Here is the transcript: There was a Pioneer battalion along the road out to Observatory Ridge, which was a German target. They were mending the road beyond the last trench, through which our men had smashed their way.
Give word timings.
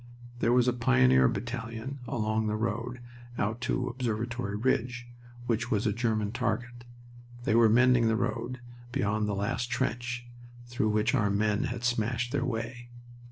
There 0.39 0.51
was 0.51 0.67
a 0.67 0.73
Pioneer 0.73 1.27
battalion 1.27 1.99
along 2.07 2.47
the 2.47 2.55
road 2.55 3.01
out 3.37 3.61
to 3.61 3.87
Observatory 3.87 4.55
Ridge, 4.55 5.07
which 5.45 5.69
was 5.69 5.85
a 5.85 5.93
German 5.93 6.31
target. 6.31 6.85
They 7.43 7.53
were 7.53 7.69
mending 7.69 8.07
the 8.07 8.15
road 8.15 8.61
beyond 8.91 9.27
the 9.27 9.35
last 9.35 9.69
trench, 9.69 10.25
through 10.65 10.89
which 10.89 11.13
our 11.13 11.29
men 11.29 11.65
had 11.65 11.83
smashed 11.83 12.31
their 12.31 12.43
way. 12.45 12.89